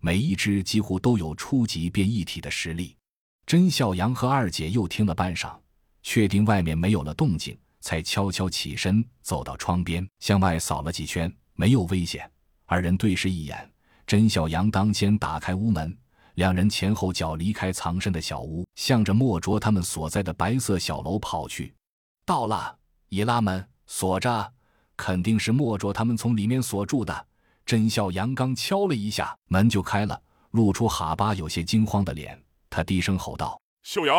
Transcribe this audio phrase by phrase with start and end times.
[0.00, 2.96] 每一只几乎都有初级变异体的实力。
[3.46, 5.56] 甄孝阳和二姐又听了半晌，
[6.02, 12.30] 确定外面没有了动静，才悄悄起身走到窗边，向外扫了几圈，没有危险。
[12.66, 13.70] 二人对视一眼，
[14.06, 15.96] 甄孝阳当先打开屋门，
[16.34, 21.74] 两人前后脚离开藏身的小屋，向着莫卓他们所在的白色小楼跑去。
[22.26, 22.76] 到了，
[23.08, 24.52] 一拉门锁着，
[24.94, 27.26] 肯定是莫卓他们从里面锁住的。
[27.68, 30.18] 甄孝阳刚敲了一下门就开了，
[30.52, 32.42] 露出哈巴有些惊慌的脸。
[32.70, 34.16] 他低声吼道：“孝阳，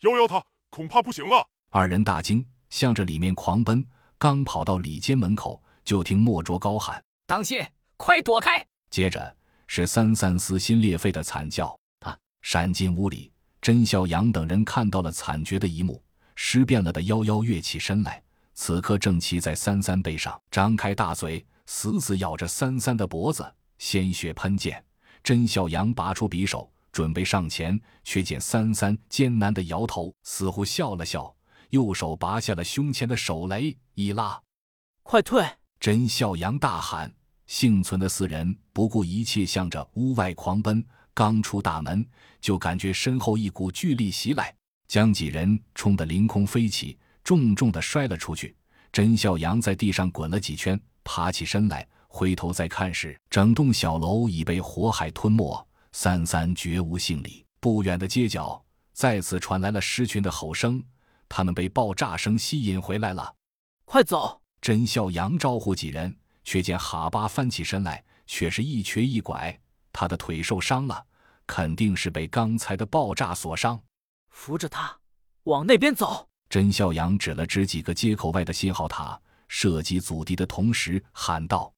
[0.00, 3.82] 幺幺他，恐怕不行了。”二人大惊，向着里面狂奔。
[4.18, 7.64] 刚跑到里间门口，就听莫卓高喊：“当心，
[7.96, 9.34] 快躲开！”接着
[9.66, 11.74] 是三三撕心裂肺的惨叫。
[12.00, 13.32] 啊闪进屋里，
[13.62, 16.04] 甄孝阳等人看到了惨绝的一幕：
[16.36, 24.84] 尸变了的幺幺跃起身来，此刻正骑在三三背上，张开大嘴，死死咬着三三的脖子，鲜血喷溅。
[25.22, 26.68] 甄孝阳拔出匕首。
[26.90, 31.32] 准备上前，却见三三艰难的摇头，似乎笑了笑，
[31.68, 34.38] 右手拔下了胸前的手雷，一拉
[35.04, 35.46] ：“快退！”
[35.78, 37.10] 甄孝阳大喊。
[37.46, 40.84] 幸存的四人不顾一切，向着屋外狂奔。
[41.14, 42.04] 刚出大门，
[42.40, 44.52] 就感觉身后一股巨力袭来，
[44.88, 48.56] 将几人冲得凌空飞起，重重的摔了出去。
[48.92, 50.78] 甄笑阳在地上滚了几圈，
[51.12, 55.66] 爬起身来，回头再看时，整栋小楼已被火海吞没。
[55.90, 57.44] 三三绝无幸理。
[57.58, 60.80] 不远的街角再次传来了狮群的吼声，
[61.28, 63.34] 他们被爆炸声吸引回来了。
[63.84, 64.40] 快走！
[64.60, 69.58] 甄孝阳招呼几人，却见哈巴翻起身来，却是一瘸一拐，
[69.92, 71.04] 他的腿受伤了，
[71.44, 73.82] 肯定是被刚才的爆炸所伤。
[74.28, 74.96] 扶着他
[75.42, 76.28] 往那边走。
[76.48, 79.20] 甄孝阳指了指几个街口外的信号塔，
[79.52, 81.72] 射击阻敌的同时喊道：“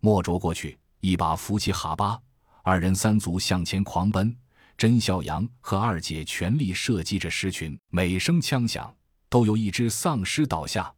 [0.00, 2.16] 莫卓过去，一把扶起哈巴。”
[2.62, 4.34] 二人三足向前狂奔，
[4.78, 8.94] 甄孝阳和二姐全力射击着狮群，每声枪响
[9.28, 10.90] 都有一只丧尸倒下，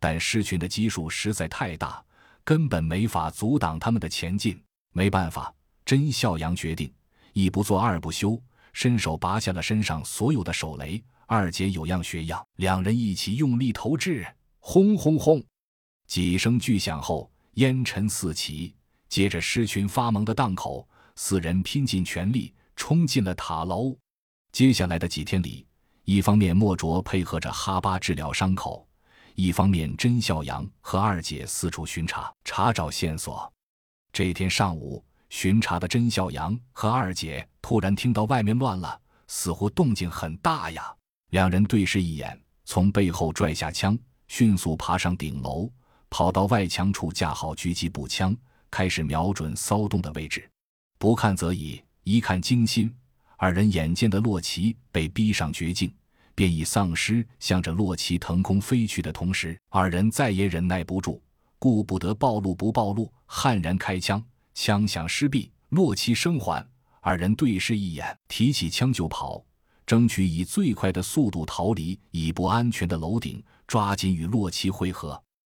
[0.00, 2.02] 但狮群的基数实在太大，
[2.44, 4.58] 根本没法阻挡他们的前进。
[4.92, 5.54] 没办法，
[5.84, 6.90] 甄孝阳决定
[7.34, 8.42] 一不做二不休，
[8.72, 11.00] 伸手拔下了身上所有的手雷。
[11.26, 14.26] 二姐有样学样，两人一起用力投掷，
[14.60, 15.44] 轰轰轰！
[16.06, 18.74] 几声巨响后，烟尘四起，
[19.08, 20.88] 接着狮群发蒙的档口。
[21.16, 23.96] 四人拼尽全力冲进了塔楼。
[24.50, 25.64] 接下来的几天里，
[26.04, 28.84] 一方面莫卓配合着哈巴治疗伤口，
[29.36, 33.48] 一方面甄孝阳和二姐四处巡查，查找线索。
[34.12, 40.92] 这天上午，巡查的甄孝阳和二姐突然听到外面乱了，似乎动静很大呀。
[41.30, 45.70] 两人对视一眼，从背后拽下枪，迅速爬上顶楼，
[46.16, 48.36] 跑到外墙处架好狙击步枪，
[48.70, 50.48] 开始瞄准骚动的位置。
[50.96, 52.88] 不看则已，一看惊心。
[53.36, 55.92] 二人眼见的洛奇被逼上绝境，
[56.32, 61.20] 便以丧尸向着洛奇腾空飞去的同时，二人再也忍耐不住，
[61.58, 64.24] 顾不得暴露不暴露，悍然开枪。
[64.54, 66.64] 枪响失毕，洛奇生还，
[67.00, 69.44] 二人对视一眼，提起枪就跑，
[69.84, 75.20] 争取以最快的速度逃离已不安全的楼顶，抓紧与洛奇会合。